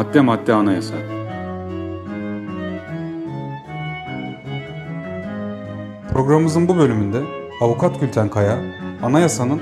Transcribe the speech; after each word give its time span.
Madde 0.00 0.20
madde 0.20 0.54
anayasa. 0.54 0.94
Programımızın 6.12 6.68
bu 6.68 6.76
bölümünde 6.76 7.18
Avukat 7.60 8.00
Gülten 8.00 8.28
Kaya, 8.28 8.58
anayasanın 9.02 9.60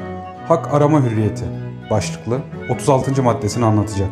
hak 0.49 0.75
arama 0.75 1.03
hürriyeti 1.03 1.45
başlıklı 1.91 2.41
36. 2.71 3.23
maddesini 3.23 3.65
anlatacak. 3.65 4.11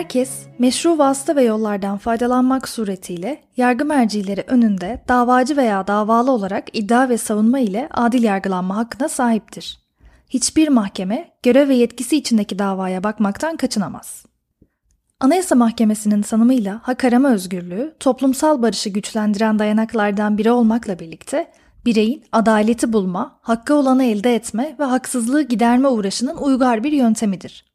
Herkes 0.00 0.30
meşru 0.58 0.98
vasıta 0.98 1.36
ve 1.36 1.42
yollardan 1.42 1.98
faydalanmak 1.98 2.68
suretiyle 2.68 3.42
yargı 3.56 3.84
mercileri 3.84 4.44
önünde 4.46 5.04
davacı 5.08 5.56
veya 5.56 5.86
davalı 5.86 6.30
olarak 6.30 6.64
iddia 6.72 7.08
ve 7.08 7.18
savunma 7.18 7.58
ile 7.58 7.88
adil 7.90 8.22
yargılanma 8.22 8.76
hakkına 8.76 9.08
sahiptir. 9.08 9.78
Hiçbir 10.28 10.68
mahkeme 10.68 11.30
görev 11.42 11.68
ve 11.68 11.74
yetkisi 11.74 12.16
içindeki 12.16 12.58
davaya 12.58 13.04
bakmaktan 13.04 13.56
kaçınamaz. 13.56 14.26
Anayasa 15.20 15.54
Mahkemesi'nin 15.54 16.22
tanımıyla 16.22 16.80
hak 16.82 17.04
arama 17.04 17.28
özgürlüğü, 17.28 17.94
toplumsal 18.00 18.62
barışı 18.62 18.90
güçlendiren 18.90 19.58
dayanaklardan 19.58 20.38
biri 20.38 20.50
olmakla 20.50 20.98
birlikte 20.98 21.50
bireyin 21.84 22.24
adaleti 22.32 22.92
bulma, 22.92 23.38
hakkı 23.42 23.74
olanı 23.74 24.04
elde 24.04 24.34
etme 24.34 24.76
ve 24.78 24.84
haksızlığı 24.84 25.42
giderme 25.42 25.88
uğraşının 25.88 26.36
uygar 26.36 26.84
bir 26.84 26.92
yöntemidir 26.92 27.69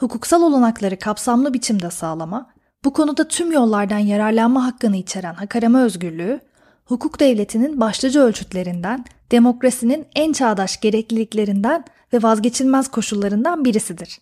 hukuksal 0.00 0.42
olanakları 0.42 0.98
kapsamlı 0.98 1.54
biçimde 1.54 1.90
sağlama, 1.90 2.50
bu 2.84 2.92
konuda 2.92 3.28
tüm 3.28 3.52
yollardan 3.52 3.98
yararlanma 3.98 4.66
hakkını 4.66 4.96
içeren 4.96 5.34
hak 5.34 5.56
arama 5.56 5.82
özgürlüğü, 5.82 6.40
hukuk 6.84 7.20
devletinin 7.20 7.80
başlıca 7.80 8.20
ölçütlerinden, 8.20 9.04
demokrasinin 9.32 10.06
en 10.14 10.32
çağdaş 10.32 10.80
gerekliliklerinden 10.80 11.84
ve 12.12 12.22
vazgeçilmez 12.22 12.88
koşullarından 12.88 13.64
birisidir. 13.64 14.18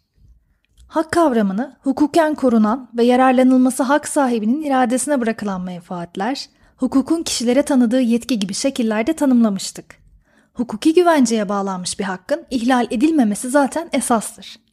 Hak 0.88 1.12
kavramını 1.12 1.76
hukuken 1.82 2.34
korunan 2.34 2.90
ve 2.96 3.04
yararlanılması 3.04 3.82
hak 3.82 4.08
sahibinin 4.08 4.62
iradesine 4.62 5.20
bırakılan 5.20 5.60
menfaatler, 5.60 6.46
hukukun 6.76 7.22
kişilere 7.22 7.62
tanıdığı 7.62 8.00
yetki 8.00 8.38
gibi 8.38 8.54
şekillerde 8.54 9.12
tanımlamıştık. 9.12 9.98
Hukuki 10.54 10.94
güvenceye 10.94 11.48
bağlanmış 11.48 11.98
bir 11.98 12.04
hakkın 12.04 12.46
ihlal 12.50 12.86
edilmemesi 12.90 13.50
zaten 13.50 13.88
esastır. 13.92 14.67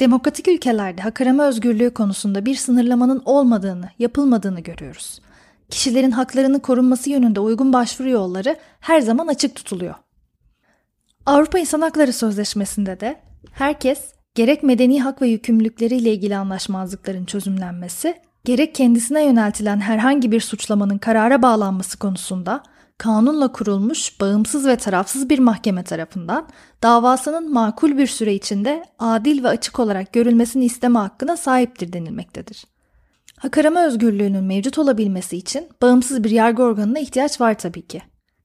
Demokratik 0.00 0.48
ülkelerde 0.48 1.02
hak 1.02 1.20
arama 1.20 1.44
özgürlüğü 1.44 1.90
konusunda 1.90 2.44
bir 2.44 2.54
sınırlamanın 2.54 3.22
olmadığını, 3.24 3.88
yapılmadığını 3.98 4.60
görüyoruz. 4.60 5.20
Kişilerin 5.70 6.10
haklarını 6.10 6.62
korunması 6.62 7.10
yönünde 7.10 7.40
uygun 7.40 7.72
başvuru 7.72 8.08
yolları 8.08 8.56
her 8.80 9.00
zaman 9.00 9.26
açık 9.26 9.54
tutuluyor. 9.54 9.94
Avrupa 11.26 11.58
İnsan 11.58 11.80
Hakları 11.80 12.12
Sözleşmesi'nde 12.12 13.00
de 13.00 13.20
herkes 13.52 14.00
gerek 14.34 14.62
medeni 14.62 15.02
hak 15.02 15.22
ve 15.22 15.28
yükümlülükleriyle 15.28 16.12
ilgili 16.12 16.36
anlaşmazlıkların 16.36 17.24
çözümlenmesi, 17.24 18.14
gerek 18.44 18.74
kendisine 18.74 19.24
yöneltilen 19.24 19.80
herhangi 19.80 20.32
bir 20.32 20.40
suçlamanın 20.40 20.98
karara 20.98 21.42
bağlanması 21.42 21.98
konusunda 21.98 22.62
kanunla 23.02 23.52
kurulmuş 23.52 24.20
bağımsız 24.20 24.66
ve 24.66 24.76
tarafsız 24.76 25.30
bir 25.30 25.38
mahkeme 25.38 25.84
tarafından 25.84 26.48
davasının 26.82 27.52
makul 27.52 27.98
bir 27.98 28.06
süre 28.06 28.34
içinde 28.34 28.84
adil 28.98 29.44
ve 29.44 29.48
açık 29.48 29.78
olarak 29.78 30.12
görülmesini 30.12 30.64
isteme 30.64 30.98
hakkına 30.98 31.36
sahiptir 31.36 31.92
denilmektedir. 31.92 32.64
Hak 33.38 33.58
arama 33.58 33.86
özgürlüğünün 33.86 34.44
mevcut 34.44 34.78
olabilmesi 34.78 35.36
için 35.36 35.68
bağımsız 35.82 36.24
bir 36.24 36.30
yargı 36.30 36.62
organına 36.62 36.98
ihtiyaç 36.98 37.40
var 37.40 37.58
tabii 37.58 37.86
ki. 37.86 38.02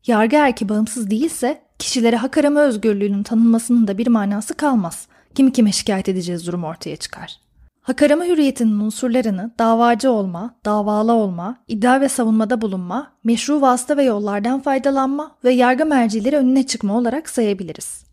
Yargı 0.08 0.36
eğer 0.36 0.56
ki 0.56 0.70
bağımsız 0.70 1.12
değilse 1.12 1.62
kişilere 1.80 2.16
hak 2.16 2.38
arama 2.38 2.62
özgürlüğünün 2.62 3.24
tanınmasının 3.24 3.88
da 3.88 3.98
bir 3.98 4.08
manası 4.08 4.54
kalmaz. 4.54 5.08
Kimi 5.36 5.54
kime 5.54 5.72
şikayet 5.72 6.10
edeceğiz 6.10 6.48
durum 6.48 6.64
ortaya 6.64 6.96
çıkar. 6.96 7.47
Hak 7.88 8.02
arama 8.02 8.26
hürriyetinin 8.26 8.80
unsurlarını 8.80 9.52
davacı 9.60 10.12
olma, 10.12 10.56
davalı 10.66 11.14
olma, 11.14 11.58
iddia 11.68 12.02
ve 12.02 12.10
savunmada 12.10 12.62
bulunma, 12.62 13.12
meşru 13.24 13.62
vasıta 13.62 13.98
ve 13.98 14.04
yollardan 14.04 14.60
faydalanma 14.60 15.36
ve 15.44 15.54
yargı 15.54 15.86
mercileri 15.86 16.38
önüne 16.38 16.68
çıkma 16.68 16.98
olarak 16.98 17.30
sayabiliriz. 17.30 18.04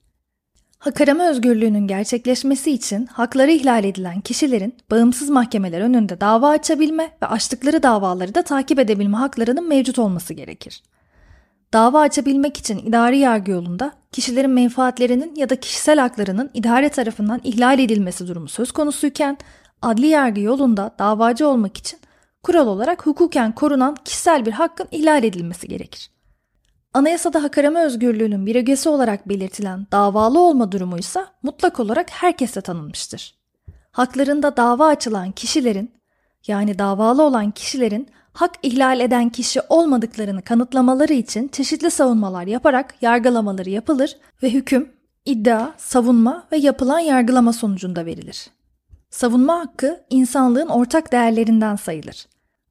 Hak 0.78 1.00
arama 1.00 1.28
özgürlüğünün 1.28 1.86
gerçekleşmesi 1.86 2.70
için 2.70 3.06
hakları 3.06 3.50
ihlal 3.50 3.84
edilen 3.84 4.20
kişilerin 4.20 4.74
bağımsız 4.90 5.30
mahkemeler 5.30 5.80
önünde 5.80 6.20
dava 6.20 6.48
açabilme 6.48 7.10
ve 7.22 7.26
açtıkları 7.26 7.82
davaları 7.82 8.34
da 8.34 8.42
takip 8.42 8.78
edebilme 8.78 9.16
haklarının 9.16 9.68
mevcut 9.68 9.98
olması 9.98 10.34
gerekir. 10.34 10.82
Dava 11.72 12.00
açabilmek 12.00 12.56
için 12.56 12.78
idari 12.78 13.18
yargı 13.18 13.50
yolunda 13.50 13.92
kişilerin 14.12 14.50
menfaatlerinin 14.50 15.34
ya 15.36 15.48
da 15.50 15.56
kişisel 15.56 15.98
haklarının 15.98 16.50
idare 16.54 16.88
tarafından 16.88 17.40
ihlal 17.44 17.78
edilmesi 17.78 18.28
durumu 18.28 18.48
söz 18.48 18.72
konusuyken 18.72 19.38
adli 19.84 20.06
yargı 20.06 20.40
yolunda 20.40 20.94
davacı 20.98 21.48
olmak 21.48 21.76
için 21.76 21.98
kural 22.42 22.66
olarak 22.66 23.06
hukuken 23.06 23.52
korunan 23.52 23.96
kişisel 24.04 24.46
bir 24.46 24.52
hakkın 24.52 24.88
ihlal 24.90 25.24
edilmesi 25.24 25.68
gerekir. 25.68 26.10
Anayasada 26.94 27.42
hak 27.42 27.58
arama 27.58 27.84
özgürlüğünün 27.84 28.46
bir 28.46 28.56
ögesi 28.56 28.88
olarak 28.88 29.28
belirtilen 29.28 29.86
davalı 29.92 30.40
olma 30.40 30.72
durumu 30.72 30.98
ise 30.98 31.24
mutlak 31.42 31.80
olarak 31.80 32.10
herkese 32.10 32.60
tanınmıştır. 32.60 33.34
Haklarında 33.92 34.56
dava 34.56 34.86
açılan 34.86 35.32
kişilerin 35.32 35.92
yani 36.46 36.78
davalı 36.78 37.22
olan 37.22 37.50
kişilerin 37.50 38.08
hak 38.32 38.52
ihlal 38.62 39.00
eden 39.00 39.28
kişi 39.28 39.60
olmadıklarını 39.68 40.42
kanıtlamaları 40.42 41.12
için 41.12 41.48
çeşitli 41.48 41.90
savunmalar 41.90 42.46
yaparak 42.46 42.94
yargılamaları 43.00 43.70
yapılır 43.70 44.16
ve 44.42 44.50
hüküm, 44.50 44.92
iddia, 45.24 45.72
savunma 45.76 46.46
ve 46.52 46.56
yapılan 46.56 46.98
yargılama 46.98 47.52
sonucunda 47.52 48.06
verilir. 48.06 48.50
Savunma 49.14 49.58
hakkı 49.58 50.00
insanlığın 50.10 50.68
ortak 50.68 51.12
değerlerinden 51.12 51.76
sayılır. 51.76 52.26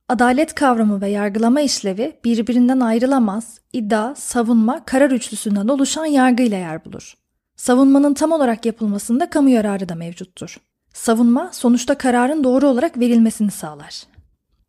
Adalet 0.09 0.55
kavramı 0.55 1.01
ve 1.01 1.09
yargılama 1.09 1.61
işlevi 1.61 2.19
birbirinden 2.23 2.79
ayrılamaz, 2.79 3.59
iddia, 3.73 4.15
savunma, 4.15 4.85
karar 4.85 5.11
üçlüsünden 5.11 5.67
oluşan 5.67 6.05
yargıyla 6.05 6.57
yer 6.57 6.85
bulur. 6.85 7.13
Savunmanın 7.55 8.13
tam 8.13 8.31
olarak 8.31 8.65
yapılmasında 8.65 9.29
kamu 9.29 9.49
yararı 9.49 9.89
da 9.89 9.95
mevcuttur. 9.95 10.57
Savunma 10.93 11.49
sonuçta 11.53 11.97
kararın 11.97 12.43
doğru 12.43 12.67
olarak 12.67 12.99
verilmesini 12.99 13.51
sağlar. 13.51 14.03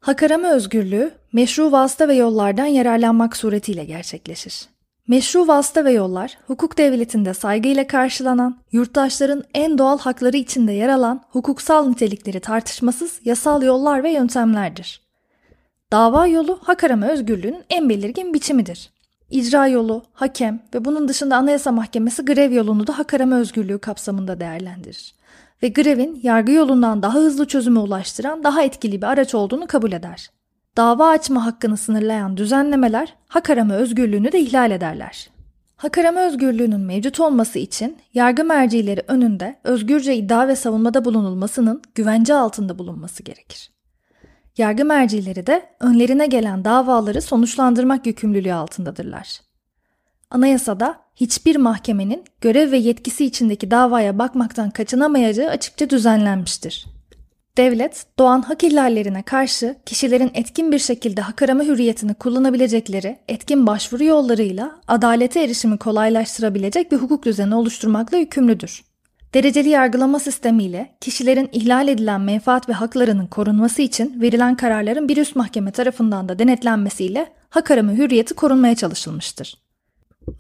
Hak 0.00 0.22
arama 0.22 0.48
özgürlüğü 0.48 1.10
meşru 1.32 1.72
vasıta 1.72 2.08
ve 2.08 2.14
yollardan 2.14 2.66
yararlanmak 2.66 3.36
suretiyle 3.36 3.84
gerçekleşir. 3.84 4.73
Meşru 5.08 5.46
vasıta 5.48 5.84
ve 5.84 5.92
yollar, 5.92 6.38
hukuk 6.46 6.78
devletinde 6.78 7.34
saygıyla 7.34 7.86
karşılanan, 7.86 8.58
yurttaşların 8.72 9.44
en 9.54 9.78
doğal 9.78 9.98
hakları 9.98 10.36
içinde 10.36 10.72
yer 10.72 10.88
alan 10.88 11.22
hukuksal 11.28 11.88
nitelikleri 11.88 12.40
tartışmasız 12.40 13.20
yasal 13.24 13.62
yollar 13.62 14.02
ve 14.02 14.10
yöntemlerdir. 14.10 15.00
Dava 15.92 16.26
yolu 16.26 16.58
hak 16.62 16.84
arama 16.84 17.06
özgürlüğünün 17.06 17.64
en 17.70 17.88
belirgin 17.88 18.34
biçimidir. 18.34 18.90
İcra 19.30 19.66
yolu, 19.66 20.02
hakem 20.12 20.62
ve 20.74 20.84
bunun 20.84 21.08
dışında 21.08 21.36
Anayasa 21.36 21.72
Mahkemesi 21.72 22.24
grev 22.24 22.52
yolunu 22.52 22.86
da 22.86 22.98
hak 22.98 23.14
arama 23.14 23.36
özgürlüğü 23.36 23.78
kapsamında 23.78 24.40
değerlendirir. 24.40 25.14
Ve 25.62 25.68
grevin 25.68 26.20
yargı 26.22 26.52
yolundan 26.52 27.02
daha 27.02 27.14
hızlı 27.14 27.46
çözüme 27.46 27.80
ulaştıran 27.80 28.44
daha 28.44 28.62
etkili 28.62 29.02
bir 29.02 29.06
araç 29.06 29.34
olduğunu 29.34 29.66
kabul 29.66 29.92
eder 29.92 30.30
dava 30.76 31.08
açma 31.08 31.46
hakkını 31.46 31.76
sınırlayan 31.76 32.36
düzenlemeler 32.36 33.14
hak 33.28 33.50
arama 33.50 33.74
özgürlüğünü 33.74 34.32
de 34.32 34.40
ihlal 34.40 34.70
ederler. 34.70 35.30
Hak 35.76 35.98
arama 35.98 36.20
özgürlüğünün 36.20 36.80
mevcut 36.80 37.20
olması 37.20 37.58
için 37.58 37.98
yargı 38.14 38.44
mercileri 38.44 39.02
önünde 39.08 39.58
özgürce 39.64 40.16
iddia 40.16 40.48
ve 40.48 40.56
savunmada 40.56 41.04
bulunulmasının 41.04 41.82
güvence 41.94 42.34
altında 42.34 42.78
bulunması 42.78 43.22
gerekir. 43.22 43.70
Yargı 44.58 44.84
mercileri 44.84 45.46
de 45.46 45.66
önlerine 45.80 46.26
gelen 46.26 46.64
davaları 46.64 47.22
sonuçlandırmak 47.22 48.06
yükümlülüğü 48.06 48.52
altındadırlar. 48.52 49.40
Anayasada 50.30 51.00
hiçbir 51.16 51.56
mahkemenin 51.56 52.24
görev 52.40 52.72
ve 52.72 52.76
yetkisi 52.76 53.24
içindeki 53.24 53.70
davaya 53.70 54.18
bakmaktan 54.18 54.70
kaçınamayacağı 54.70 55.50
açıkça 55.50 55.90
düzenlenmiştir. 55.90 56.93
Devlet, 57.56 58.06
doğan 58.18 58.42
hak 58.42 58.64
ihlallerine 58.64 59.22
karşı 59.22 59.76
kişilerin 59.86 60.30
etkin 60.34 60.72
bir 60.72 60.78
şekilde 60.78 61.20
hak 61.20 61.42
arama 61.42 61.64
hürriyetini 61.64 62.14
kullanabilecekleri 62.14 63.18
etkin 63.28 63.66
başvuru 63.66 64.04
yollarıyla 64.04 64.80
adalete 64.88 65.42
erişimi 65.42 65.78
kolaylaştırabilecek 65.78 66.92
bir 66.92 66.96
hukuk 66.96 67.24
düzeni 67.24 67.54
oluşturmakla 67.54 68.16
yükümlüdür. 68.16 68.84
Dereceli 69.34 69.68
yargılama 69.68 70.18
sistemiyle 70.18 70.94
kişilerin 71.00 71.48
ihlal 71.52 71.88
edilen 71.88 72.20
menfaat 72.20 72.68
ve 72.68 72.72
haklarının 72.72 73.26
korunması 73.26 73.82
için 73.82 74.20
verilen 74.20 74.56
kararların 74.56 75.08
bir 75.08 75.16
üst 75.16 75.36
mahkeme 75.36 75.70
tarafından 75.70 76.28
da 76.28 76.38
denetlenmesiyle 76.38 77.32
hak 77.50 77.70
arama 77.70 77.92
hürriyeti 77.92 78.34
korunmaya 78.34 78.74
çalışılmıştır. 78.74 79.58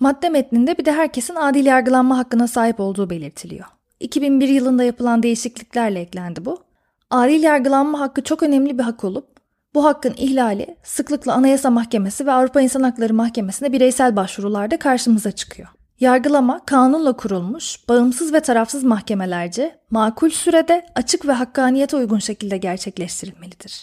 Madde 0.00 0.28
metninde 0.28 0.78
bir 0.78 0.84
de 0.84 0.92
herkesin 0.92 1.34
adil 1.34 1.66
yargılanma 1.66 2.18
hakkına 2.18 2.48
sahip 2.48 2.80
olduğu 2.80 3.10
belirtiliyor. 3.10 3.66
2001 4.00 4.48
yılında 4.48 4.84
yapılan 4.84 5.22
değişikliklerle 5.22 6.00
eklendi 6.00 6.44
bu. 6.44 6.63
Adil 7.10 7.42
yargılanma 7.42 8.00
hakkı 8.00 8.22
çok 8.22 8.42
önemli 8.42 8.78
bir 8.78 8.82
hak 8.82 9.04
olup 9.04 9.26
Bu 9.74 9.84
hakkın 9.84 10.14
ihlali 10.16 10.76
sıklıkla 10.82 11.34
Anayasa 11.34 11.70
Mahkemesi 11.70 12.26
ve 12.26 12.32
Avrupa 12.32 12.60
İnsan 12.60 12.82
Hakları 12.82 13.14
Mahkemesi'ne 13.14 13.72
bireysel 13.72 14.16
başvurularda 14.16 14.78
karşımıza 14.78 15.32
çıkıyor. 15.32 15.68
Yargılama 16.00 16.64
kanunla 16.64 17.12
kurulmuş, 17.12 17.88
bağımsız 17.88 18.32
ve 18.32 18.40
tarafsız 18.40 18.84
mahkemelerce 18.84 19.78
makul 19.90 20.30
sürede 20.30 20.86
açık 20.94 21.26
ve 21.26 21.32
hakkaniyete 21.32 21.96
uygun 21.96 22.18
şekilde 22.18 22.56
gerçekleştirilmelidir. 22.56 23.82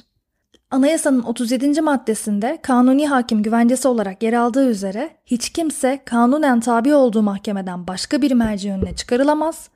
Anayasanın 0.72 1.24
37. 1.24 1.82
maddesinde 1.82 2.60
kanuni 2.62 3.08
hakim 3.08 3.44
güvencesi 3.44 3.88
olarak 3.88 4.24
yer 4.24 4.34
aldığı 4.34 4.70
üzere 4.70 5.10
hiç 5.26 5.50
kimse 5.50 6.02
kanunen 6.06 6.60
tabi 6.60 6.94
olduğu 6.94 7.22
mahkemeden 7.22 7.88
başka 7.88 8.22
bir 8.22 8.32
merci 8.32 8.72
önüne 8.72 8.96
çıkarılamaz 8.96 9.70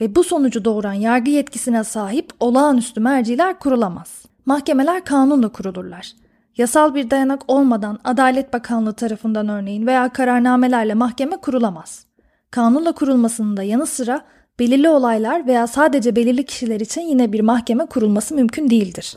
ve 0.00 0.14
bu 0.14 0.24
sonucu 0.24 0.64
doğuran 0.64 0.92
yargı 0.92 1.30
yetkisine 1.30 1.84
sahip 1.84 2.30
olağanüstü 2.40 3.00
merciler 3.00 3.58
kurulamaz. 3.58 4.24
Mahkemeler 4.46 5.04
kanunla 5.04 5.48
kurulurlar. 5.48 6.12
Yasal 6.56 6.94
bir 6.94 7.10
dayanak 7.10 7.42
olmadan 7.48 7.98
Adalet 8.04 8.52
Bakanlığı 8.52 8.92
tarafından 8.92 9.48
örneğin 9.48 9.86
veya 9.86 10.08
kararnamelerle 10.08 10.94
mahkeme 10.94 11.36
kurulamaz. 11.36 12.06
Kanunla 12.50 12.92
kurulmasının 12.92 13.56
da 13.56 13.62
yanı 13.62 13.86
sıra 13.86 14.24
belirli 14.58 14.88
olaylar 14.88 15.46
veya 15.46 15.66
sadece 15.66 16.16
belirli 16.16 16.44
kişiler 16.44 16.80
için 16.80 17.00
yine 17.00 17.32
bir 17.32 17.40
mahkeme 17.40 17.86
kurulması 17.86 18.34
mümkün 18.34 18.70
değildir. 18.70 19.16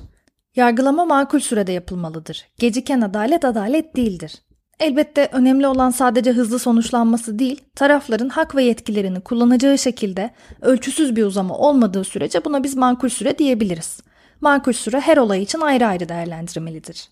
Yargılama 0.55 1.05
makul 1.05 1.39
sürede 1.39 1.71
yapılmalıdır. 1.71 2.47
Geciken 2.57 3.01
adalet 3.01 3.45
adalet 3.45 3.95
değildir. 3.95 4.41
Elbette 4.79 5.29
önemli 5.31 5.67
olan 5.67 5.89
sadece 5.89 6.31
hızlı 6.31 6.59
sonuçlanması 6.59 7.39
değil, 7.39 7.61
tarafların 7.75 8.29
hak 8.29 8.55
ve 8.55 8.63
yetkilerini 8.63 9.21
kullanacağı 9.21 9.77
şekilde 9.77 10.31
ölçüsüz 10.61 11.15
bir 11.15 11.23
uzama 11.23 11.57
olmadığı 11.57 12.03
sürece 12.03 12.45
buna 12.45 12.63
biz 12.63 12.75
makul 12.75 13.09
süre 13.09 13.37
diyebiliriz. 13.37 13.99
Makul 14.41 14.73
süre 14.73 14.99
her 14.99 15.17
olay 15.17 15.43
için 15.43 15.61
ayrı 15.61 15.87
ayrı 15.87 16.09
değerlendirmelidir. 16.09 17.09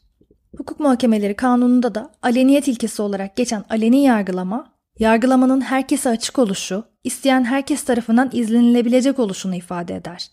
Hukuk 0.58 0.80
muhakemeleri 0.80 1.36
kanununda 1.36 1.96
da 1.96 2.12
aleniyet 2.22 2.68
ilkesi 2.68 3.02
olarak 3.02 3.36
geçen 3.36 3.64
aleni 3.70 4.04
yargılama, 4.04 4.74
yargılamanın 5.00 5.62
herkese 5.62 6.10
açık 6.10 6.40
oluşu, 6.40 6.84
isteyen 7.04 7.44
herkes 7.44 7.84
tarafından 7.84 8.30
izlenilebilecek 8.34 9.20
oluşunu 9.20 9.56
ifade 9.56 9.96
eder. 9.96 10.28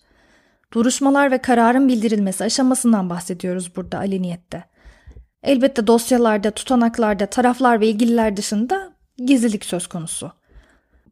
Duruşmalar 0.73 1.31
ve 1.31 1.39
kararın 1.39 1.89
bildirilmesi 1.89 2.45
aşamasından 2.45 3.11
bahsediyoruz 3.11 3.77
burada 3.77 3.99
aleniyette. 3.99 4.74
Elbette 5.44 5.87
dosyalarda, 5.87 6.50
tutanaklarda, 6.50 7.26
taraflar 7.26 7.81
ve 7.81 7.88
ilgililer 7.88 8.37
dışında 8.37 8.93
gizlilik 9.17 9.64
söz 9.64 9.87
konusu. 9.87 10.32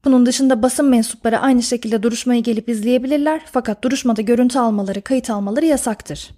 Bunun 0.04 0.26
dışında 0.26 0.62
basın 0.62 0.86
mensupları 0.86 1.38
aynı 1.38 1.62
şekilde 1.62 2.02
duruşmayı 2.02 2.42
gelip 2.42 2.68
izleyebilirler 2.68 3.42
fakat 3.52 3.84
duruşmada 3.84 4.22
görüntü 4.22 4.58
almaları, 4.58 5.02
kayıt 5.02 5.30
almaları 5.30 5.66
yasaktır. 5.66 6.30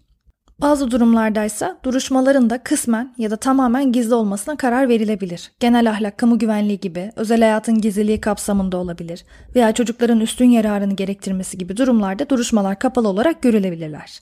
Bazı 0.61 0.91
durumlardaysa 0.91 1.79
duruşmaların 1.85 2.51
da 2.51 2.59
kısmen 2.59 3.15
ya 3.19 3.31
da 3.31 3.37
tamamen 3.37 3.93
gizli 3.93 4.15
olmasına 4.15 4.57
karar 4.57 4.89
verilebilir. 4.89 5.53
Genel 5.61 5.91
ahlak, 5.91 6.19
kamu 6.19 6.39
güvenliği 6.39 6.81
gibi, 6.81 7.13
özel 7.17 7.41
hayatın 7.41 7.81
gizliliği 7.81 8.21
kapsamında 8.21 8.77
olabilir 8.77 9.25
veya 9.55 9.73
çocukların 9.73 10.21
üstün 10.21 10.51
yararını 10.51 10.97
gerektirmesi 10.97 11.59
gibi 11.59 11.77
durumlarda 11.77 12.29
duruşmalar 12.29 12.79
kapalı 12.79 13.09
olarak 13.09 13.43
görülebilirler. 13.43 14.21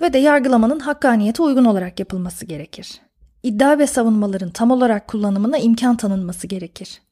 Ve 0.00 0.12
de 0.12 0.18
yargılamanın 0.18 0.80
hakkaniyete 0.80 1.42
uygun 1.42 1.64
olarak 1.64 1.98
yapılması 1.98 2.46
gerekir. 2.46 3.00
İddia 3.42 3.78
ve 3.78 3.86
savunmaların 3.86 4.50
tam 4.50 4.70
olarak 4.70 5.08
kullanımına 5.08 5.58
imkan 5.58 5.96
tanınması 5.96 6.46
gerekir. 6.46 7.02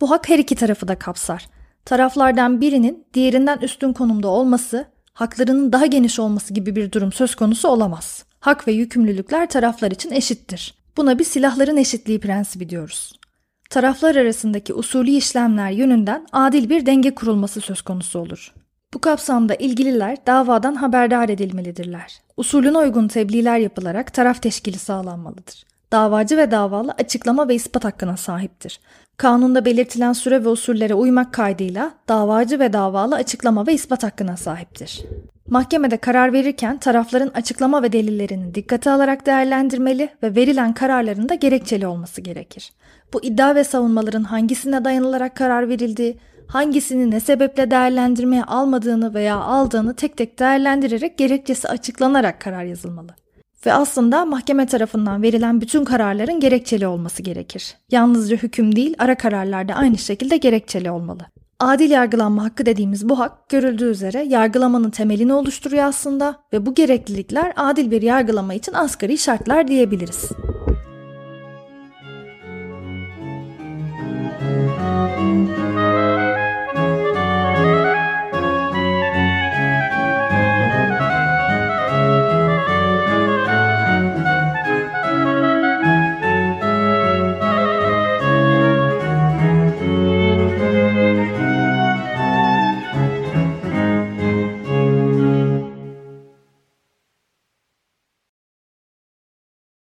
Bu 0.00 0.10
hak 0.10 0.28
her 0.28 0.38
iki 0.38 0.54
tarafı 0.54 0.88
da 0.88 0.98
kapsar. 0.98 1.48
Taraflardan 1.84 2.60
birinin 2.60 3.06
diğerinden 3.14 3.58
üstün 3.58 3.92
konumda 3.92 4.28
olması 4.28 4.86
haklarının 5.12 5.72
daha 5.72 5.86
geniş 5.86 6.18
olması 6.18 6.54
gibi 6.54 6.76
bir 6.76 6.92
durum 6.92 7.12
söz 7.12 7.34
konusu 7.34 7.68
olamaz. 7.68 8.24
Hak 8.40 8.68
ve 8.68 8.72
yükümlülükler 8.72 9.48
taraflar 9.48 9.90
için 9.90 10.10
eşittir. 10.10 10.74
Buna 10.96 11.18
bir 11.18 11.24
silahların 11.24 11.76
eşitliği 11.76 12.20
prensibi 12.20 12.68
diyoruz. 12.68 13.12
Taraflar 13.70 14.16
arasındaki 14.16 14.74
usulü 14.74 15.10
işlemler 15.10 15.70
yönünden 15.70 16.26
adil 16.32 16.70
bir 16.70 16.86
denge 16.86 17.14
kurulması 17.14 17.60
söz 17.60 17.82
konusu 17.82 18.18
olur. 18.18 18.54
Bu 18.94 18.98
kapsamda 18.98 19.54
ilgililer 19.54 20.16
davadan 20.26 20.74
haberdar 20.74 21.28
edilmelidirler. 21.28 22.20
Usulüne 22.36 22.78
uygun 22.78 23.08
tebliğler 23.08 23.58
yapılarak 23.58 24.14
taraf 24.14 24.42
teşkili 24.42 24.78
sağlanmalıdır. 24.78 25.64
Davacı 25.92 26.36
ve 26.36 26.50
davalı 26.50 26.92
açıklama 26.92 27.48
ve 27.48 27.54
ispat 27.54 27.84
hakkına 27.84 28.16
sahiptir. 28.16 28.80
Kanunda 29.16 29.64
belirtilen 29.64 30.12
süre 30.12 30.44
ve 30.44 30.48
usullere 30.48 30.94
uymak 30.94 31.34
kaydıyla 31.34 31.92
davacı 32.08 32.58
ve 32.58 32.72
davalı 32.72 33.14
açıklama 33.14 33.66
ve 33.66 33.74
ispat 33.74 34.02
hakkına 34.02 34.36
sahiptir. 34.36 35.04
Mahkemede 35.48 35.96
karar 35.96 36.32
verirken 36.32 36.78
tarafların 36.78 37.30
açıklama 37.34 37.82
ve 37.82 37.92
delillerini 37.92 38.54
dikkate 38.54 38.90
alarak 38.90 39.26
değerlendirmeli 39.26 40.08
ve 40.22 40.36
verilen 40.36 40.74
kararların 40.74 41.28
da 41.28 41.34
gerekçeli 41.34 41.86
olması 41.86 42.20
gerekir. 42.20 42.72
Bu 43.12 43.24
iddia 43.24 43.54
ve 43.54 43.64
savunmaların 43.64 44.24
hangisine 44.24 44.84
dayanılarak 44.84 45.36
karar 45.36 45.68
verildiği, 45.68 46.18
hangisini 46.48 47.10
ne 47.10 47.20
sebeple 47.20 47.70
değerlendirmeye 47.70 48.44
almadığını 48.44 49.14
veya 49.14 49.36
aldığını 49.36 49.94
tek 49.94 50.16
tek 50.16 50.38
değerlendirerek 50.38 51.18
gerekçesi 51.18 51.68
açıklanarak 51.68 52.40
karar 52.40 52.64
yazılmalı. 52.64 53.14
Ve 53.66 53.72
aslında 53.72 54.24
mahkeme 54.24 54.66
tarafından 54.66 55.22
verilen 55.22 55.60
bütün 55.60 55.84
kararların 55.84 56.40
gerekçeli 56.40 56.86
olması 56.86 57.22
gerekir. 57.22 57.76
Yalnızca 57.90 58.36
hüküm 58.36 58.76
değil, 58.76 58.94
ara 58.98 59.14
kararlar 59.14 59.68
da 59.68 59.74
aynı 59.74 59.98
şekilde 59.98 60.36
gerekçeli 60.36 60.90
olmalı. 60.90 61.22
Adil 61.60 61.90
yargılanma 61.90 62.44
hakkı 62.44 62.66
dediğimiz 62.66 63.08
bu 63.08 63.18
hak 63.18 63.48
görüldüğü 63.48 63.90
üzere 63.90 64.24
yargılamanın 64.28 64.90
temelini 64.90 65.32
oluşturuyor 65.32 65.84
aslında 65.84 66.36
ve 66.52 66.66
bu 66.66 66.74
gereklilikler 66.74 67.52
adil 67.56 67.90
bir 67.90 68.02
yargılama 68.02 68.54
için 68.54 68.72
asgari 68.72 69.18
şartlar 69.18 69.68
diyebiliriz. 69.68 70.30